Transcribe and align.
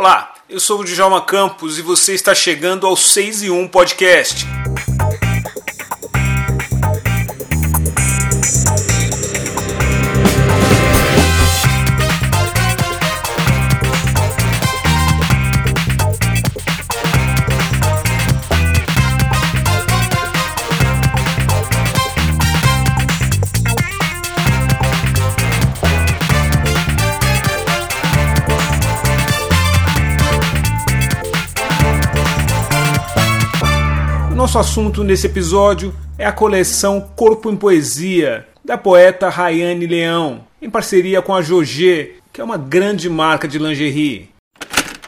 Olá, 0.00 0.32
eu 0.48 0.58
sou 0.58 0.80
o 0.80 0.84
Djalma 0.84 1.20
Campos 1.20 1.78
e 1.78 1.82
você 1.82 2.14
está 2.14 2.34
chegando 2.34 2.86
ao 2.86 2.96
6 2.96 3.42
e 3.42 3.50
1 3.50 3.68
Podcast. 3.68 4.46
Nosso 34.40 34.58
assunto 34.58 35.04
nesse 35.04 35.26
episódio 35.26 35.94
é 36.16 36.24
a 36.24 36.32
coleção 36.32 37.10
Corpo 37.14 37.50
em 37.50 37.56
Poesia, 37.56 38.48
da 38.64 38.78
poeta 38.78 39.28
Rayane 39.28 39.86
Leão, 39.86 40.46
em 40.62 40.70
parceria 40.70 41.20
com 41.20 41.34
a 41.34 41.42
Jogê, 41.42 42.12
que 42.32 42.40
é 42.40 42.44
uma 42.44 42.56
grande 42.56 43.10
marca 43.10 43.46
de 43.46 43.58
lingerie. 43.58 44.29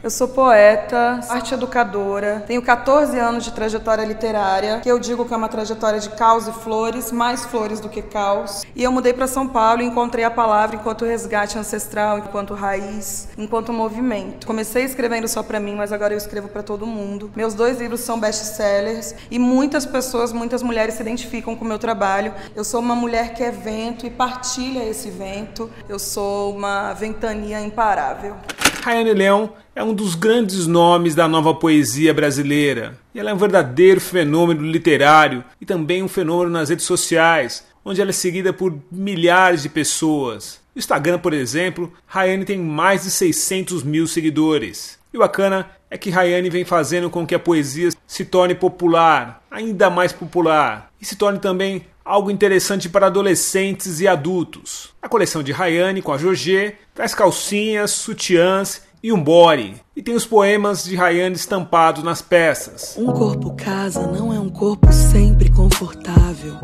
Eu 0.00 0.10
sou 0.10 0.28
poeta, 0.28 1.18
arte 1.28 1.54
educadora, 1.54 2.44
tenho 2.46 2.62
14 2.62 3.18
anos 3.18 3.42
de 3.42 3.50
trajetória 3.52 4.04
literária, 4.04 4.78
que 4.78 4.88
eu 4.88 4.96
digo 4.96 5.24
que 5.24 5.34
é 5.34 5.36
uma 5.36 5.48
trajetória 5.48 5.98
de 5.98 6.08
caos 6.10 6.46
e 6.46 6.52
flores, 6.52 7.10
mais 7.10 7.44
flores 7.44 7.80
do 7.80 7.88
que 7.88 8.00
caos. 8.00 8.64
E 8.76 8.84
eu 8.84 8.92
mudei 8.92 9.12
para 9.12 9.26
São 9.26 9.48
Paulo 9.48 9.82
e 9.82 9.84
encontrei 9.84 10.24
a 10.24 10.30
palavra 10.30 10.76
enquanto 10.76 11.04
resgate 11.04 11.58
ancestral, 11.58 12.20
enquanto 12.20 12.54
raiz, 12.54 13.28
enquanto 13.36 13.72
movimento. 13.72 14.46
Comecei 14.46 14.84
escrevendo 14.84 15.26
só 15.26 15.42
para 15.42 15.58
mim, 15.58 15.74
mas 15.74 15.92
agora 15.92 16.14
eu 16.14 16.18
escrevo 16.18 16.46
para 16.46 16.62
todo 16.62 16.86
mundo. 16.86 17.32
Meus 17.34 17.52
dois 17.52 17.80
livros 17.80 18.00
são 18.00 18.20
best-sellers 18.20 19.16
e 19.28 19.36
muitas 19.36 19.84
pessoas, 19.84 20.32
muitas 20.32 20.62
mulheres 20.62 20.94
se 20.94 21.02
identificam 21.02 21.56
com 21.56 21.64
o 21.64 21.68
meu 21.68 21.78
trabalho. 21.78 22.32
Eu 22.54 22.62
sou 22.62 22.78
uma 22.78 22.94
mulher 22.94 23.34
que 23.34 23.42
é 23.42 23.50
vento 23.50 24.06
e 24.06 24.10
partilha 24.10 24.84
esse 24.84 25.10
vento. 25.10 25.68
Eu 25.88 25.98
sou 25.98 26.54
uma 26.54 26.92
ventania 26.92 27.60
imparável. 27.60 28.36
Rayane 28.82 29.12
Leão 29.12 29.52
é 29.74 29.82
um 29.82 29.92
dos 29.92 30.14
grandes 30.14 30.66
nomes 30.66 31.14
da 31.14 31.28
nova 31.28 31.54
poesia 31.54 32.14
brasileira. 32.14 32.98
E 33.14 33.18
ela 33.18 33.30
é 33.30 33.34
um 33.34 33.38
verdadeiro 33.38 34.00
fenômeno 34.00 34.62
literário 34.62 35.44
e 35.60 35.66
também 35.66 36.02
um 36.02 36.08
fenômeno 36.08 36.50
nas 36.50 36.68
redes 36.68 36.84
sociais, 36.84 37.64
onde 37.84 38.00
ela 38.00 38.10
é 38.10 38.12
seguida 38.12 38.52
por 38.52 38.78
milhares 38.90 39.62
de 39.62 39.68
pessoas. 39.68 40.60
No 40.74 40.78
Instagram, 40.78 41.18
por 41.18 41.32
exemplo, 41.32 41.92
Rayane 42.06 42.44
tem 42.44 42.58
mais 42.58 43.02
de 43.02 43.10
600 43.10 43.82
mil 43.82 44.06
seguidores. 44.06 44.98
E 45.12 45.16
o 45.16 45.20
bacana 45.20 45.68
é 45.90 45.98
que 45.98 46.10
Rayane 46.10 46.50
vem 46.50 46.64
fazendo 46.64 47.10
com 47.10 47.26
que 47.26 47.34
a 47.34 47.38
poesia 47.38 47.90
se 48.06 48.24
torne 48.24 48.54
popular, 48.54 49.42
ainda 49.50 49.90
mais 49.90 50.12
popular, 50.12 50.90
e 51.00 51.04
se 51.04 51.16
torne 51.16 51.38
também 51.38 51.86
algo 52.08 52.30
interessante 52.30 52.88
para 52.88 53.06
adolescentes 53.08 54.00
e 54.00 54.08
adultos. 54.08 54.94
A 55.02 55.08
coleção 55.10 55.42
de 55.42 55.52
Rayane 55.52 56.00
com 56.00 56.10
a 56.10 56.16
Jorge 56.16 56.74
traz 56.94 57.14
calcinhas, 57.14 57.90
sutiãs 57.90 58.80
e 59.02 59.12
um 59.12 59.22
body. 59.22 59.74
E 59.94 60.02
tem 60.02 60.14
os 60.14 60.24
poemas 60.24 60.84
de 60.84 60.96
Rayane 60.96 61.36
estampados 61.36 62.02
nas 62.02 62.22
peças. 62.22 62.96
Um 62.96 63.12
corpo 63.12 63.54
casa 63.54 64.06
não 64.06 64.32
é 64.32 64.40
um 64.40 64.48
corpo 64.48 64.90
sempre 64.90 65.50
confortável. 65.50 66.54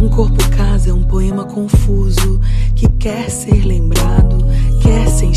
Um 0.00 0.08
corpo 0.08 0.36
casa 0.56 0.90
é 0.90 0.92
um 0.92 1.04
poema 1.04 1.44
confuso 1.44 2.40
que 2.74 2.88
quer 2.88 3.30
ser 3.30 3.64
lembrado, 3.64 4.37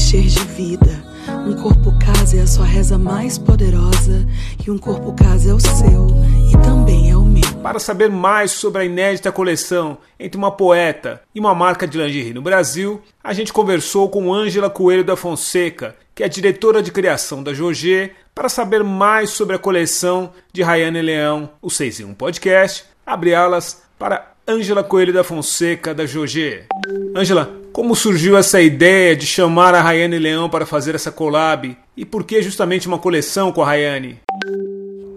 encher 0.02 0.24
de 0.24 0.44
vida. 0.46 1.04
Um 1.48 1.56
corpo 1.62 1.94
casa 2.04 2.38
é 2.38 2.42
a 2.42 2.48
sua 2.48 2.66
reza 2.66 2.98
mais 2.98 3.38
poderosa 3.38 4.28
e 4.66 4.72
um 4.72 4.78
corpo 4.78 5.14
casa 5.14 5.52
é 5.52 5.54
o 5.54 5.60
seu 5.60 6.08
e 6.50 6.58
também 6.64 7.12
é 7.12 7.16
o 7.16 7.24
meu. 7.24 7.54
Para 7.62 7.78
saber 7.78 8.10
mais 8.10 8.50
sobre 8.52 8.82
a 8.82 8.86
inédita 8.86 9.32
coleção 9.32 10.00
entre 10.20 10.40
uma 10.40 10.52
poeta 10.52 11.22
e 11.36 11.40
uma 11.40 11.54
marca 11.54 11.88
de 11.88 12.00
lingerie 12.00 12.34
no 12.34 12.42
Brasil, 12.42 13.00
a 13.24 13.32
gente 13.32 13.54
conversou 13.54 14.10
com 14.10 14.34
Ângela 14.34 14.72
Coelho 14.72 15.04
da 15.04 15.16
Fonseca, 15.16 15.96
que 16.16 16.24
é 16.24 16.28
diretora 16.28 16.82
de 16.82 16.92
criação 16.92 17.44
da 17.44 17.54
Jorge, 17.54 18.12
para 18.34 18.50
saber 18.50 18.84
mais 18.84 19.30
sobre 19.30 19.56
a 19.56 19.60
coleção 19.60 20.32
de 20.52 20.64
Rayane 20.64 21.02
Leão, 21.02 21.48
o 21.62 21.70
6 21.70 22.00
em 22.00 22.06
1 22.06 22.14
Podcast, 22.16 22.86
abre 23.06 23.36
alas 23.36 23.84
para 24.00 24.31
Ângela 24.48 24.84
Coelho 24.84 25.14
da 25.14 25.24
Fonseca, 25.24 25.94
da 25.94 26.06
Jorge. 26.06 26.64
Ângela, 27.16 27.50
como 27.72 27.96
surgiu 27.96 28.36
essa 28.36 28.60
ideia 28.62 29.16
de 29.16 29.26
chamar 29.26 29.74
a 29.76 29.82
Rayane 29.82 30.18
Leão 30.18 30.50
para 30.50 30.66
fazer 30.66 30.96
essa 30.96 31.12
collab? 31.12 31.78
E 31.96 32.04
por 32.04 32.24
que 32.24 32.42
justamente 32.42 32.88
uma 32.88 32.98
coleção 32.98 33.52
com 33.52 33.62
a 33.62 33.66
Rayane? 33.66 34.20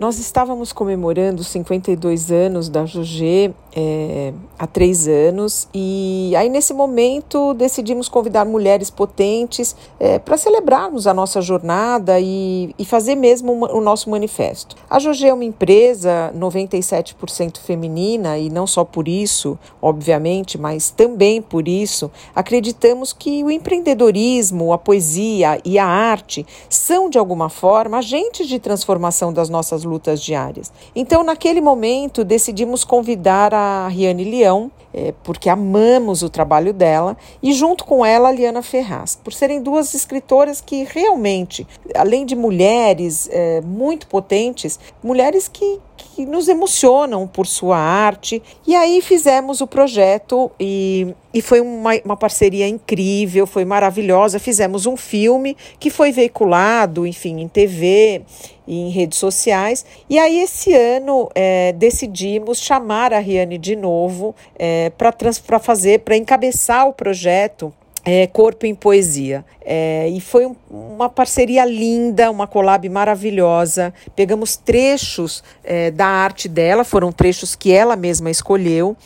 Nós 0.00 0.18
estávamos 0.18 0.72
comemorando 0.72 1.44
52 1.44 2.32
anos 2.32 2.68
da 2.68 2.84
Jugê 2.84 3.52
é, 3.76 4.32
há 4.58 4.66
três 4.66 5.06
anos 5.06 5.68
e 5.72 6.32
aí 6.36 6.48
nesse 6.48 6.74
momento 6.74 7.54
decidimos 7.54 8.08
convidar 8.08 8.44
mulheres 8.44 8.90
potentes 8.90 9.74
é, 9.98 10.18
para 10.18 10.36
celebrarmos 10.36 11.06
a 11.06 11.14
nossa 11.14 11.40
jornada 11.40 12.18
e, 12.20 12.74
e 12.78 12.84
fazer 12.84 13.14
mesmo 13.14 13.52
o 13.52 13.80
nosso 13.80 14.10
manifesto. 14.10 14.76
A 14.90 14.98
Jugê 14.98 15.28
é 15.28 15.34
uma 15.34 15.44
empresa 15.44 16.32
97% 16.36 17.58
feminina 17.58 18.36
e 18.36 18.50
não 18.50 18.66
só 18.66 18.84
por 18.84 19.06
isso, 19.06 19.58
obviamente, 19.80 20.58
mas 20.58 20.90
também 20.90 21.40
por 21.40 21.68
isso 21.68 22.10
acreditamos 22.34 23.12
que 23.12 23.44
o 23.44 23.50
empreendedorismo, 23.50 24.72
a 24.72 24.78
poesia 24.78 25.60
e 25.64 25.78
a 25.78 25.86
arte 25.86 26.44
são 26.68 27.08
de 27.08 27.18
alguma 27.18 27.48
forma 27.48 27.98
agentes 27.98 28.48
de 28.48 28.58
transformação 28.58 29.32
das 29.32 29.48
nossas 29.48 29.83
lutas 29.84 30.20
diárias. 30.20 30.72
Então 30.94 31.22
naquele 31.22 31.60
momento 31.60 32.24
decidimos 32.24 32.82
convidar 32.84 33.54
a 33.54 33.88
Riane 33.88 34.24
Leão, 34.24 34.70
é, 34.92 35.12
porque 35.22 35.48
amamos 35.48 36.22
o 36.22 36.30
trabalho 36.30 36.72
dela, 36.72 37.16
e 37.42 37.52
junto 37.52 37.84
com 37.84 38.04
ela 38.04 38.28
a 38.28 38.32
Liana 38.32 38.62
Ferraz, 38.62 39.16
por 39.16 39.32
serem 39.32 39.60
duas 39.60 39.94
escritoras 39.94 40.60
que 40.60 40.84
realmente, 40.84 41.66
além 41.94 42.24
de 42.24 42.36
mulheres 42.36 43.28
é, 43.30 43.60
muito 43.60 44.06
potentes, 44.06 44.78
mulheres 45.02 45.48
que, 45.48 45.80
que 45.96 46.24
nos 46.26 46.48
emocionam 46.48 47.26
por 47.26 47.46
sua 47.46 47.78
arte. 47.78 48.42
E 48.66 48.74
aí 48.74 49.00
fizemos 49.00 49.60
o 49.60 49.66
projeto 49.66 50.50
e, 50.58 51.14
e 51.32 51.40
foi 51.40 51.60
uma, 51.60 51.90
uma 52.04 52.16
parceria 52.16 52.68
incrível, 52.68 53.46
foi 53.46 53.64
maravilhosa. 53.64 54.38
Fizemos 54.38 54.86
um 54.86 54.96
filme 54.96 55.56
que 55.78 55.90
foi 55.90 56.12
veiculado, 56.12 57.06
enfim, 57.06 57.40
em 57.40 57.48
TV 57.48 58.22
e 58.66 58.76
em 58.76 58.90
redes 58.90 59.18
sociais. 59.18 59.84
E 60.08 60.18
aí, 60.18 60.40
esse 60.40 60.72
ano, 60.72 61.28
é, 61.34 61.72
decidimos 61.72 62.60
chamar 62.60 63.12
a 63.12 63.18
Riane 63.18 63.58
de 63.58 63.76
novo 63.76 64.34
é, 64.56 64.90
para 64.90 65.58
fazer, 65.58 66.00
para 66.00 66.16
encabeçar 66.16 66.88
o 66.88 66.92
projeto 66.92 67.72
é, 68.04 68.26
Corpo 68.26 68.66
em 68.66 68.74
Poesia. 68.74 69.44
É, 69.64 70.08
e 70.08 70.20
foi 70.20 70.46
um, 70.46 70.54
uma 70.70 71.08
parceria 71.08 71.64
linda, 71.64 72.30
uma 72.30 72.46
collab 72.46 72.88
maravilhosa. 72.88 73.94
Pegamos 74.14 74.56
trechos 74.56 75.42
é, 75.62 75.90
da 75.90 76.06
arte 76.06 76.48
dela, 76.48 76.84
foram 76.84 77.10
trechos 77.10 77.54
que 77.54 77.72
ela 77.72 77.96
mesma 77.96 78.30
escolheu. 78.30 78.96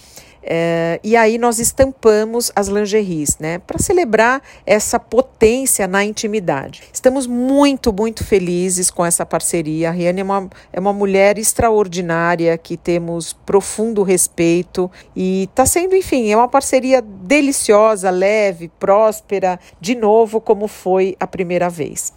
É, 0.50 0.98
e 1.04 1.14
aí 1.14 1.36
nós 1.36 1.58
estampamos 1.58 2.50
as 2.56 2.68
lingeries, 2.68 3.36
né, 3.38 3.58
para 3.58 3.78
celebrar 3.78 4.40
essa 4.64 4.98
potência 4.98 5.86
na 5.86 6.02
intimidade. 6.02 6.84
Estamos 6.90 7.26
muito, 7.26 7.92
muito 7.92 8.24
felizes 8.24 8.90
com 8.90 9.04
essa 9.04 9.26
parceria. 9.26 9.90
A 9.90 9.92
Riane 9.92 10.22
é 10.22 10.24
uma, 10.24 10.50
é 10.72 10.80
uma 10.80 10.92
mulher 10.94 11.38
extraordinária 11.38 12.56
que 12.56 12.78
temos 12.78 13.34
profundo 13.34 14.02
respeito 14.02 14.90
e 15.14 15.44
está 15.44 15.66
sendo, 15.66 15.94
enfim, 15.94 16.30
é 16.30 16.36
uma 16.36 16.48
parceria 16.48 17.02
deliciosa, 17.02 18.08
leve, 18.08 18.70
próspera, 18.80 19.60
de 19.78 19.94
novo 19.94 20.40
como 20.40 20.66
foi 20.66 21.14
a 21.20 21.26
primeira 21.26 21.68
vez. 21.68 22.10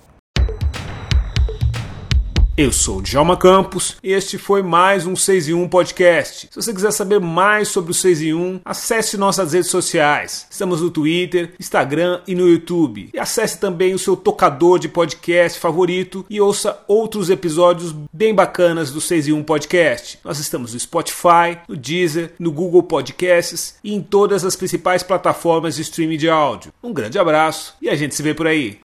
Eu 2.58 2.70
sou 2.74 2.98
o 2.98 3.02
Djalma 3.02 3.38
Campos 3.38 3.96
e 4.04 4.12
este 4.12 4.38
foi 4.38 4.62
mais 4.62 5.08
um 5.08 5.16
6 5.16 5.48
em 5.48 5.54
1 5.54 5.70
podcast. 5.70 6.50
Se 6.52 6.56
você 6.56 6.74
quiser 6.74 6.92
saber 6.92 7.18
mais 7.18 7.70
sobre 7.70 7.92
o 7.92 7.94
6 7.94 8.22
em 8.24 8.34
1, 8.34 8.60
acesse 8.66 9.16
nossas 9.18 9.54
redes 9.54 9.70
sociais. 9.70 10.48
Estamos 10.52 10.82
no 10.82 10.92
Twitter, 10.92 11.54
Instagram 11.58 12.20
e 12.28 12.36
no 12.36 12.50
YouTube. 12.50 13.10
E 13.14 13.18
acesse 13.18 13.58
também 13.58 13.94
o 13.94 14.00
seu 14.00 14.18
tocador 14.18 14.80
de 14.80 14.90
podcast 14.90 15.58
favorito 15.62 16.26
e 16.30 16.42
ouça 16.42 16.78
outros 16.90 17.30
episódios 17.30 17.96
bem 18.12 18.36
bacanas 18.36 18.92
do 18.92 19.00
6 19.00 19.30
em 19.30 19.32
1 19.32 19.44
podcast. 19.44 20.20
Nós 20.22 20.38
estamos 20.38 20.74
no 20.74 20.80
Spotify, 20.80 21.58
no 21.70 21.78
Deezer, 21.78 22.34
no 22.38 22.52
Google 22.52 22.84
Podcasts 22.84 23.76
e 23.82 23.94
em 23.94 24.02
todas 24.02 24.44
as 24.44 24.58
principais 24.58 25.02
plataformas 25.02 25.78
de 25.78 25.84
streaming 25.84 26.18
de 26.18 26.30
áudio. 26.30 26.74
Um 26.84 26.92
grande 26.92 27.18
abraço 27.18 27.76
e 27.82 27.90
a 27.90 27.96
gente 27.96 28.14
se 28.14 28.22
vê 28.22 28.34
por 28.34 28.46
aí. 28.46 28.82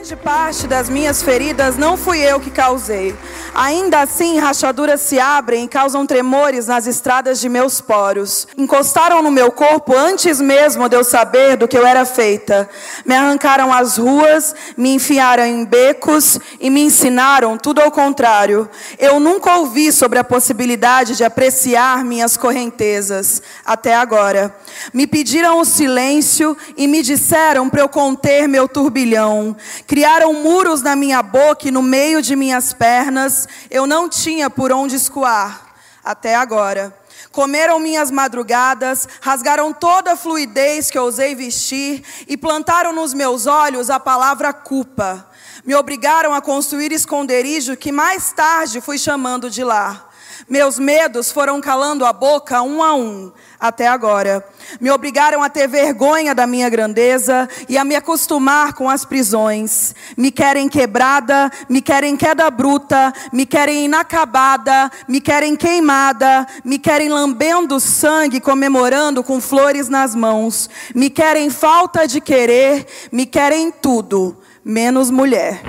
Grande 0.00 0.16
parte 0.16 0.66
das 0.66 0.88
minhas 0.88 1.22
feridas 1.22 1.76
não 1.76 1.94
fui 1.94 2.20
eu 2.20 2.40
que 2.40 2.50
causei. 2.50 3.14
Ainda 3.54 4.00
assim, 4.00 4.38
rachaduras 4.38 5.02
se 5.02 5.20
abrem 5.20 5.64
e 5.64 5.68
causam 5.68 6.06
tremores 6.06 6.68
nas 6.68 6.86
estradas 6.86 7.38
de 7.38 7.50
meus 7.50 7.82
poros. 7.82 8.48
Encostaram 8.56 9.22
no 9.22 9.30
meu 9.30 9.52
corpo 9.52 9.94
antes 9.94 10.40
mesmo 10.40 10.88
de 10.88 10.96
eu 10.96 11.04
saber 11.04 11.58
do 11.58 11.68
que 11.68 11.76
eu 11.76 11.84
era 11.84 12.06
feita. 12.06 12.66
Me 13.04 13.14
arrancaram 13.14 13.70
as 13.70 13.98
ruas, 13.98 14.54
me 14.74 14.94
enfiaram 14.94 15.44
em 15.44 15.66
becos 15.66 16.40
e 16.58 16.70
me 16.70 16.80
ensinaram 16.80 17.58
tudo 17.58 17.82
ao 17.82 17.90
contrário. 17.90 18.70
Eu 18.98 19.20
nunca 19.20 19.58
ouvi 19.58 19.92
sobre 19.92 20.18
a 20.18 20.24
possibilidade 20.24 21.14
de 21.14 21.24
apreciar 21.24 22.02
minhas 22.06 22.38
correntezas, 22.38 23.42
até 23.66 23.94
agora. 23.94 24.56
Me 24.94 25.06
pediram 25.06 25.60
o 25.60 25.64
silêncio 25.66 26.56
e 26.74 26.86
me 26.86 27.02
disseram 27.02 27.68
para 27.68 27.82
eu 27.82 27.88
conter 27.88 28.48
meu 28.48 28.66
turbilhão. 28.66 29.54
Criaram 29.90 30.32
muros 30.32 30.82
na 30.82 30.94
minha 30.94 31.20
boca 31.20 31.66
e 31.66 31.70
no 31.72 31.82
meio 31.82 32.22
de 32.22 32.36
minhas 32.36 32.72
pernas. 32.72 33.48
Eu 33.68 33.88
não 33.88 34.08
tinha 34.08 34.48
por 34.48 34.70
onde 34.70 34.94
escoar, 34.94 35.66
até 36.04 36.36
agora. 36.36 36.96
Comeram 37.32 37.80
minhas 37.80 38.08
madrugadas, 38.08 39.08
rasgaram 39.20 39.72
toda 39.72 40.12
a 40.12 40.16
fluidez 40.16 40.92
que 40.92 40.98
ousei 40.98 41.34
vestir 41.34 42.04
e 42.28 42.36
plantaram 42.36 42.92
nos 42.92 43.12
meus 43.12 43.48
olhos 43.48 43.90
a 43.90 43.98
palavra 43.98 44.52
culpa. 44.52 45.28
Me 45.64 45.74
obrigaram 45.74 46.32
a 46.32 46.40
construir 46.40 46.92
esconderijo 46.92 47.76
que 47.76 47.90
mais 47.90 48.30
tarde 48.30 48.80
fui 48.80 48.96
chamando 48.96 49.50
de 49.50 49.64
lar. 49.64 50.08
Meus 50.50 50.80
medos 50.80 51.30
foram 51.30 51.60
calando 51.60 52.04
a 52.04 52.12
boca 52.12 52.60
um 52.60 52.82
a 52.82 52.92
um, 52.92 53.30
até 53.60 53.86
agora. 53.86 54.44
Me 54.80 54.90
obrigaram 54.90 55.44
a 55.44 55.48
ter 55.48 55.68
vergonha 55.68 56.34
da 56.34 56.44
minha 56.44 56.68
grandeza 56.68 57.48
e 57.68 57.78
a 57.78 57.84
me 57.84 57.94
acostumar 57.94 58.72
com 58.72 58.90
as 58.90 59.04
prisões. 59.04 59.94
Me 60.16 60.32
querem 60.32 60.68
quebrada, 60.68 61.52
me 61.68 61.80
querem 61.80 62.16
queda 62.16 62.50
bruta, 62.50 63.12
me 63.32 63.46
querem 63.46 63.84
inacabada, 63.84 64.90
me 65.06 65.20
querem 65.20 65.54
queimada, 65.54 66.44
me 66.64 66.80
querem 66.80 67.08
lambendo 67.08 67.78
sangue, 67.78 68.40
comemorando 68.40 69.22
com 69.22 69.40
flores 69.40 69.88
nas 69.88 70.16
mãos. 70.16 70.68
Me 70.92 71.08
querem 71.08 71.48
falta 71.48 72.08
de 72.08 72.20
querer, 72.20 72.88
me 73.12 73.24
querem 73.24 73.70
tudo, 73.70 74.36
menos 74.64 75.12
mulher. 75.12 75.62